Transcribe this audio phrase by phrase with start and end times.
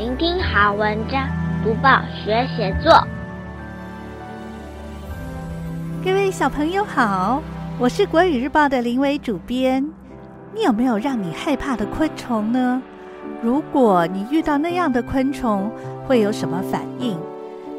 [0.00, 1.28] 聆听好文章，
[1.62, 3.06] 读报学写作。
[6.02, 7.42] 各位小朋友好，
[7.78, 9.86] 我是国语日报的林伟主编。
[10.54, 12.82] 你有没有让你害怕的昆虫呢？
[13.42, 15.70] 如果你遇到那样的昆虫，
[16.06, 17.18] 会有什么反应？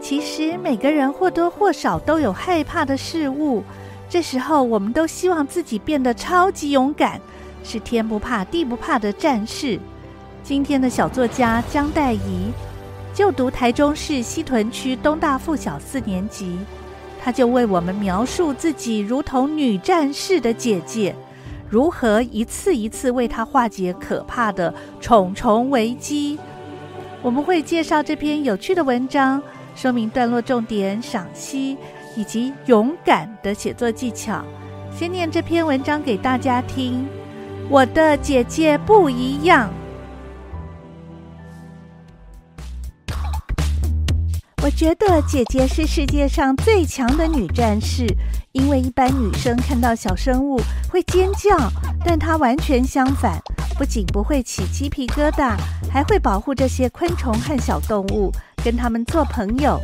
[0.00, 3.62] 其实每个人或多或少都有害怕的事物。
[4.08, 7.20] 这时候，我们都希望自己变得超级勇敢，
[7.62, 9.78] 是天不怕地不怕的战士。
[10.48, 12.50] 今天的小作家江岱宜，
[13.12, 16.58] 就读台中市西屯区东大附小四年级，
[17.22, 21.14] 他就为我们描述自己如同女战士的姐姐，
[21.68, 24.72] 如何一次一次为她化解可怕的
[25.02, 26.38] 重重危机。
[27.20, 29.42] 我们会介绍这篇有趣的文章，
[29.76, 31.76] 说明段落重点、赏析
[32.16, 34.42] 以及勇敢的写作技巧。
[34.96, 37.06] 先念这篇文章给大家听。
[37.68, 39.70] 我的姐姐不一样。
[44.60, 48.04] 我觉得姐姐是世界上最强的女战士，
[48.52, 51.56] 因为一般女生看到小生物会尖叫，
[52.04, 53.40] 但她完全相反，
[53.78, 55.56] 不仅不会起鸡皮疙瘩，
[55.90, 58.32] 还会保护这些昆虫和小动物，
[58.64, 59.80] 跟他们做朋友。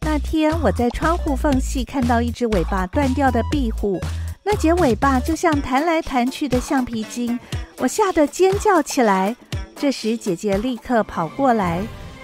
[0.00, 4.00] 那天我在窗户缝隙看到一只尾巴断掉的壁虎，
[4.42, 7.38] 那截尾巴就像弹来弹去的橡皮筋，
[7.78, 9.36] 我吓得尖叫起来。
[9.76, 11.80] 这时姐姐立刻跑过来。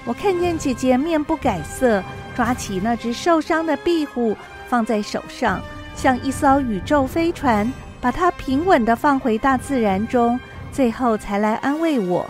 [0.08, 2.02] 我看见姐姐面不改色，
[2.34, 4.34] 抓起那只受伤的壁虎，
[4.66, 5.60] 放在手上，
[5.94, 10.40] 像一艘宇宙飞船，把它平稳的放回大自然中，
[10.72, 12.24] 最后才来安慰我。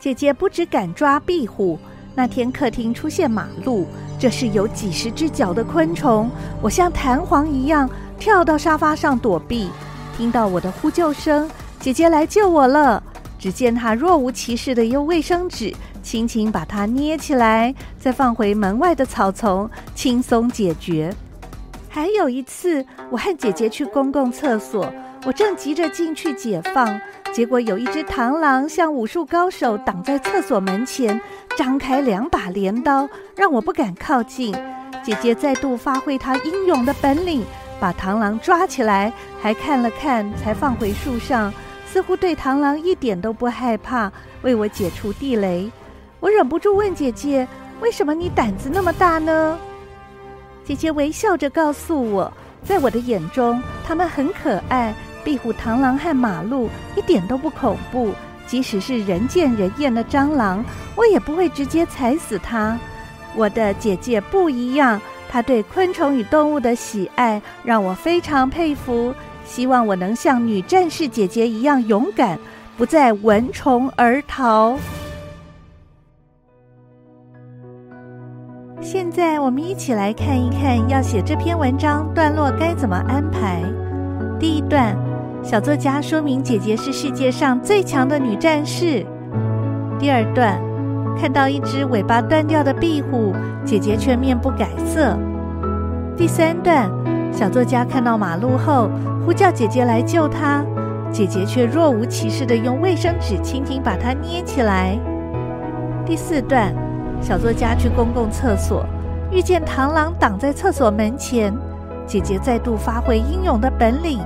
[0.00, 1.78] 姐姐不只敢抓壁虎，
[2.16, 3.86] 那天客厅出现马路，
[4.18, 6.28] 这是有几十只脚的昆虫，
[6.60, 9.70] 我像弹簧一样跳到沙发上躲避。
[10.16, 13.00] 听到我的呼救声，姐姐来救我了。
[13.40, 15.74] 只见他若无其事地用卫生纸。
[16.02, 21.12] 轻轻把它捏起来，再放回门外的草丛，轻松解决。
[21.88, 24.92] 还有一次，我和姐姐去公共厕所，
[25.26, 27.00] 我正急着进去解放，
[27.32, 31.20] 结果有一只螳螂像武术高手挡在厕所门前，
[31.56, 34.54] 张开两把镰刀，让我不敢靠近。
[35.02, 37.42] 姐姐再度发挥她英勇的本领，
[37.78, 41.52] 把螳螂抓起来，还看了看，才放回树上，
[41.92, 44.12] 似乎对螳螂一点都不害怕，
[44.42, 45.68] 为我解除地雷。
[46.20, 47.48] 我忍不住问姐姐
[47.80, 49.58] ：“为什么你胆子那么大呢？”
[50.64, 58.12] 姐姐微笑着告诉我：“在我的眼中，它们很可爱，壁虎、螳螂和马路一点都不恐怖。
[58.46, 60.64] 即使是人见人厌的蟑螂，
[60.94, 62.78] 我也不会直接踩死它。
[63.34, 69.12] 我的姐姐不一样，她对昆虫与动物的喜爱让我非常佩服。
[69.50, 72.38] 希望我能像女战士姐姐一样勇敢，
[72.76, 74.78] 不再闻虫而逃。”
[78.80, 83.60] 现在我们一起来看一看，要写这篇文章段落该怎么安排。
[84.38, 84.96] 第一段，
[85.42, 89.04] 小作家说明姐姐是世界上最强的女战士。
[89.98, 90.62] 第二段，
[91.20, 93.34] 看到一只尾巴断掉的壁虎，
[93.64, 95.18] 姐姐却面不改色。
[96.16, 96.88] 第三段，
[97.32, 98.90] 小作家看到马路后，
[99.24, 100.64] 呼叫姐姐来救她，
[101.12, 104.98] 姐姐却若无其事地用卫生纸轻轻把它捏起来。
[106.04, 106.74] 第四段。
[107.22, 108.82] 小作家去公共厕所，
[109.30, 111.54] 遇见螳螂挡在厕所门前，
[112.06, 114.20] 姐姐再度发挥英勇的本领。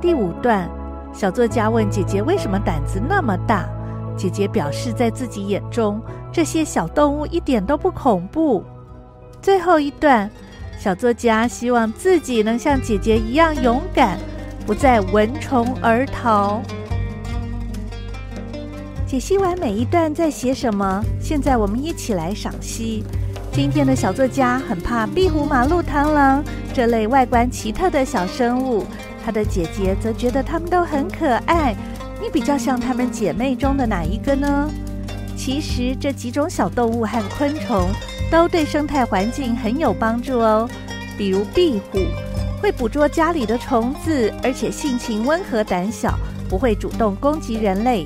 [0.00, 0.68] 第五段，
[1.12, 3.68] 小作家问姐姐为什么胆子那么大，
[4.16, 8.64] 姐姐表示在自己眼中这些小动物一点都不恐怖。
[9.40, 10.28] 最后一段，
[10.78, 14.18] 小作家希望自己能像姐姐一样勇敢，
[14.66, 16.60] 不再闻虫而逃。
[19.06, 23.04] 解析完每一段在写什么，现在我们一起来赏析。
[23.52, 28.84] 今天的小作家很怕壁虎、马路、螳螂这类外观奇特的小生物，
[29.24, 31.74] 他的姐姐则觉得它们都很可爱。
[32.20, 34.68] 你比较像她们姐妹中的哪一个呢？
[35.36, 37.88] 其实这几种小动物和昆虫
[38.34, 40.68] 都对生态环境很有帮助哦。
[41.16, 42.00] 比如壁虎
[42.60, 48.04] 会捕捉家里的虫子，而且性情温和胆小，不会主动攻击人类。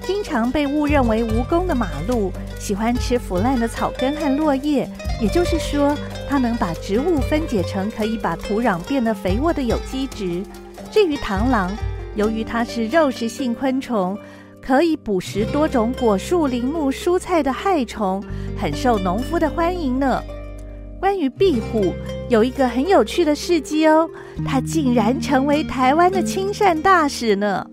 [0.00, 4.88] 经常被误认为蜈蚣的马路，喜欢吃腐烂的草根和落叶，
[5.20, 5.94] 也就是说，
[6.26, 10.42] 它能把植物分解成可以把土壤变得肥沃的有机质。
[10.90, 11.70] 至于螳螂，
[12.14, 14.18] 由于它是肉食性昆虫，
[14.66, 18.20] 可以捕食多种果树、林木、蔬菜的害虫，
[18.60, 20.20] 很受农夫的欢迎呢。
[20.98, 21.94] 关于壁虎，
[22.28, 24.10] 有一个很有趣的事迹哦，
[24.44, 27.64] 它竟然成为台湾的亲善大使呢。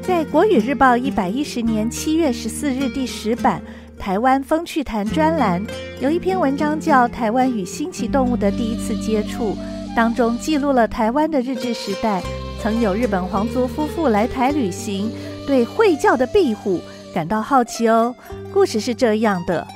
[0.00, 3.60] 在《国语日报》一百一十年七月十四日第十版
[4.00, 5.62] 《台湾风趣谈》专栏，
[6.00, 9.50] 有一篇文章叫《台湾与新奇动物的第一次接触》，
[9.94, 12.22] 当中记录了台湾的日治时代，
[12.62, 15.10] 曾有日本皇族夫妇来台旅行，
[15.46, 16.80] 对会叫的壁虎
[17.14, 18.14] 感到好奇哦。
[18.52, 19.66] 故事是这样的：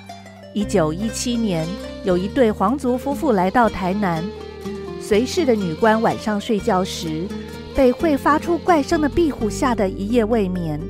[0.55, 1.67] 一九一七年，
[2.05, 4.25] 有一对皇族夫妇来到台南，
[5.01, 7.27] 随侍的女官晚上睡觉时，
[7.75, 10.81] 被会发出怪声的壁虎吓得一夜未眠。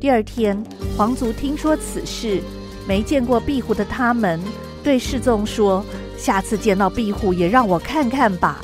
[0.00, 0.62] 第二天，
[0.96, 2.42] 皇族听说此事，
[2.86, 4.38] 没见过壁虎的他们
[4.82, 5.82] 对侍从说
[6.18, 8.62] ：“下次见到壁虎也让我看看吧。”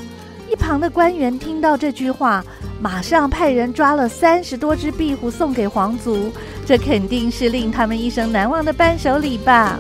[0.50, 2.44] 一旁的官员听到这句话，
[2.81, 6.32] 马上派人抓了三十多只壁虎送给皇族。
[6.65, 9.79] 这肯定是令他们一生难忘的伴手礼吧。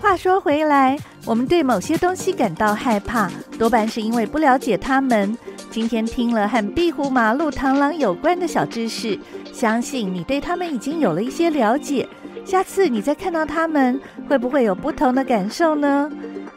[0.00, 5.36] 话说回来，我们对某些东西感到害怕，多半是因为不了解它们。
[5.70, 9.18] 今天听了和壁虎、马路、螳螂有关的小知识，
[9.52, 12.08] 相信你对它们已经有了一些了解。
[12.44, 16.10] 下次你再看到它们，会不会有不同的感受呢？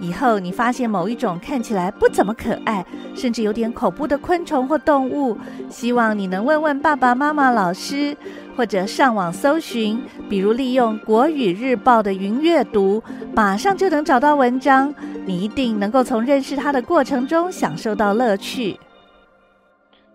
[0.04, 2.86] 以后你发现某一种看起来不怎么可爱，
[3.16, 5.38] 甚至有点恐怖的昆虫或动物，
[5.70, 8.18] 希望你能问问爸爸妈妈、老师，
[8.58, 13.02] 或者上网搜寻，比如利用《国语日报》的云阅读，
[13.34, 14.94] 马上就能找到文章。
[15.26, 18.78] 你一定能够从认识它的过程中享受到乐趣。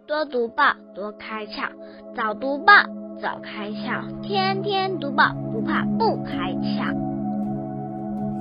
[0.07, 0.65] 多读报，
[0.95, 1.63] 多开窍；
[2.15, 2.75] 早读报，
[3.23, 7.08] 早开窍；天天读报，不怕不开窍。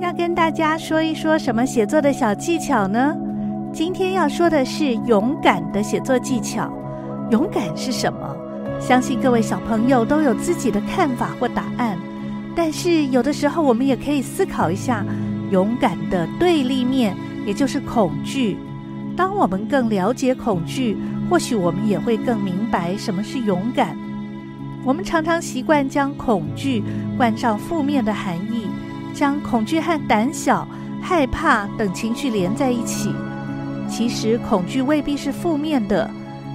[0.00, 3.16] 要跟大家说一说什么写作的小技巧呢？
[3.72, 6.72] 今天要说的是勇敢的写作技巧。
[7.32, 8.36] 勇敢是什么？
[8.78, 11.98] 相信各位小朋友都有自己的看法或答案。
[12.54, 15.04] 但是有的时候，我们也可以思考一下，
[15.50, 18.56] 勇敢的对立面，也就是恐惧。
[19.16, 20.96] 当我们更了解恐惧，
[21.28, 23.96] 或许我们也会更明白什么是勇敢。
[24.84, 26.84] 我们常常习惯将恐惧
[27.16, 28.68] 冠上负面的含义。
[29.14, 30.66] 将恐惧和胆小、
[31.00, 33.12] 害怕等情绪连在一起，
[33.88, 36.10] 其实恐惧未必是负面的，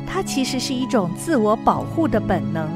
[0.05, 2.67] 它其实是一种自我保护的本能。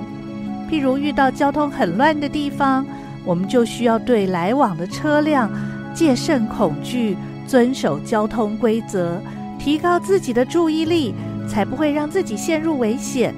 [0.69, 2.85] 譬如遇到交通很乱的地方，
[3.23, 5.49] 我们就需要对来往的车辆
[5.93, 7.15] 戒慎恐惧，
[7.47, 9.21] 遵守交通规则，
[9.57, 11.15] 提高自己的注意力，
[11.47, 13.33] 才不会让自己陷入危险。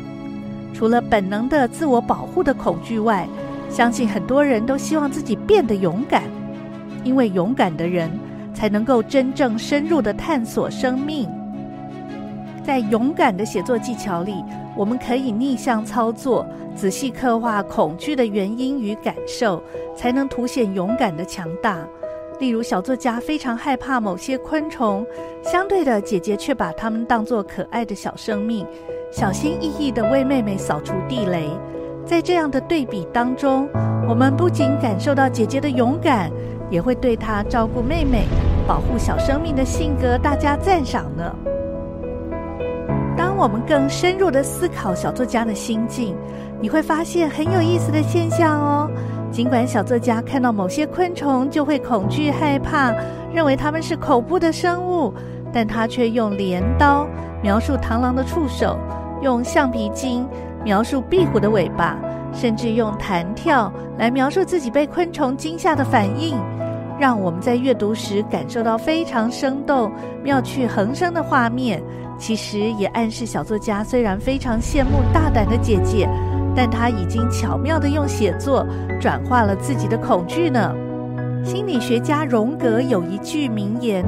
[0.74, 3.27] 除了本能的自我保护的恐惧外，
[3.69, 6.24] 相信很多人都希望自己变得勇敢。
[7.06, 8.12] 因为勇敢的人
[8.54, 11.30] 才能够真正深入地探索生命。
[12.62, 14.44] 在勇敢的写作技巧里，
[14.75, 16.45] 我们可以逆向操作，
[16.75, 19.63] 仔细刻画恐惧的原因与感受，
[19.95, 21.80] 才能凸显勇敢的强大。
[22.38, 25.06] 例如，小作家非常害怕某些昆虫，
[25.42, 28.68] 相对的，姐姐却把它们当作可爱的小生命，
[29.10, 31.50] 小心翼翼地为妹妹扫除地雷。
[32.09, 33.69] 在这样的对比当中，
[34.07, 36.31] 我们不仅感受到姐姐的勇敢，
[36.71, 38.23] 也会对她照顾妹妹、
[38.67, 41.31] 保护小生命的性格大加赞赏呢。
[43.15, 46.15] 当我们更深入地思考小作家的心境，
[46.59, 48.89] 你会发现很有意思的现象哦。
[49.31, 52.91] 尽管小作家看到某些昆虫就会恐惧害怕，
[53.31, 55.13] 认为它们是恐怖的生物，
[55.53, 57.07] 但他却用镰刀
[57.44, 58.79] 描述螳螂的触手，
[59.21, 60.25] 用橡皮筋
[60.63, 61.97] 描述壁虎的尾巴。
[62.31, 66.37] 甚至用弹跳来描述自己被昆虫惊吓的反应，
[66.99, 69.92] 让我们在阅读时感受到非常生动、
[70.23, 71.81] 妙趣横生的画面。
[72.19, 76.07] 其实也暗示小作家虽然非常羡慕大胆的姐姐，
[76.56, 78.63] 但她已经巧妙地用写作
[79.01, 80.71] 转化了自己的恐惧呢。
[81.44, 84.06] 心理学家荣格有一句名言：“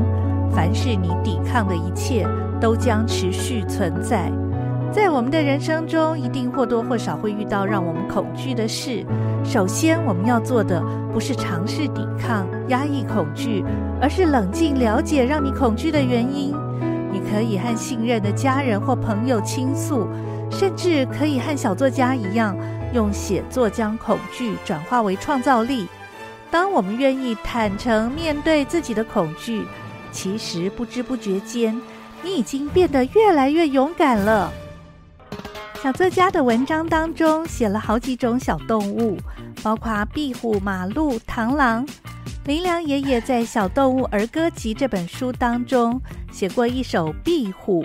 [0.53, 2.23] 凡是你抵抗的一切，
[2.61, 4.31] 都将持续存在。”
[4.93, 9.05] 在我们的人生中，一定或多或少会遇到让我们恐惧的事。
[9.43, 10.83] 首先，我们要做的
[11.13, 13.63] 不是尝试抵抗、压抑恐惧，
[14.01, 16.53] 而是冷静了解让你恐惧的原因。
[17.09, 20.09] 你可以和信任的家人或朋友倾诉，
[20.51, 22.53] 甚至可以和小作家一样，
[22.93, 25.87] 用写作将恐惧转化为创造力。
[26.51, 29.65] 当我们愿意坦诚面对自己的恐惧，
[30.11, 31.81] 其实不知不觉间，
[32.21, 34.51] 你已经变得越来越勇敢了。
[35.81, 39.17] 小作家的文章当中写了好几种小动物，
[39.63, 41.83] 包括壁虎、马路、螳螂。
[42.45, 45.99] 林良爷爷在《小动物儿歌集》这本书当中
[46.31, 47.83] 写过一首壁虎，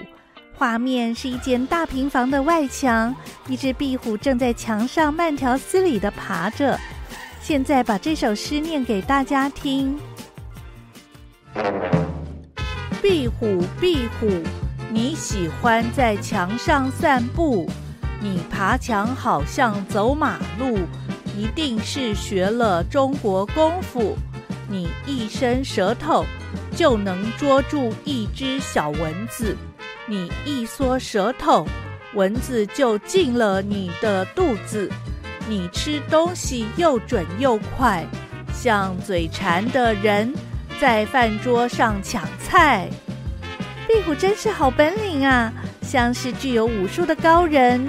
[0.54, 3.16] 画面是一间大平房的外墙，
[3.48, 6.78] 一只壁虎正在墙上慢条斯理地爬着。
[7.40, 9.98] 现在把这首诗念给大家听：
[13.00, 14.28] 壁虎，壁虎，
[14.90, 17.66] 你喜欢在墙上散步。
[18.20, 20.78] 你爬墙好像走马路，
[21.36, 24.16] 一定是学了中国功夫。
[24.68, 26.24] 你一伸舌头
[26.74, 29.56] 就能捉住一只小蚊子，
[30.06, 31.64] 你一缩舌头，
[32.14, 34.90] 蚊子就进了你的肚子。
[35.48, 38.04] 你吃东西又准又快，
[38.52, 40.34] 像嘴馋的人
[40.80, 42.88] 在饭桌上抢菜。
[43.86, 47.88] 壁虎真是好本领啊，像是具有武术的高人。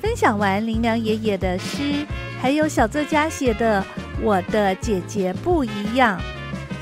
[0.00, 2.06] 分享完林良爷爷的诗，
[2.40, 3.82] 还有小作家写的
[4.22, 6.18] 《我的姐姐不一样》，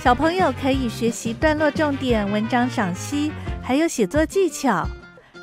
[0.02, 4.86] 小朋友可以学习段落重点、文章赏析，还有写作技巧。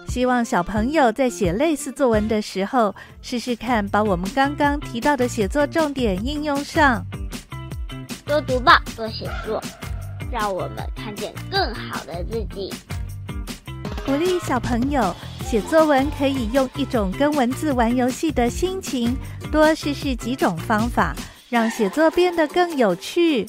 [0.07, 7.05] 希望小朋友在写类似作文的时候，试试看把我们刚刚提到的写作重点应用上。
[8.25, 9.61] 多读报，多写作，
[10.31, 12.73] 让我们看见更好的自己。
[14.05, 15.13] 鼓励小朋友
[15.55, 19.15] 写作文，可以用一种跟文字玩游戏的心情，
[19.53, 21.15] 多试试几种方法，
[21.47, 23.47] 让写作变得更有趣。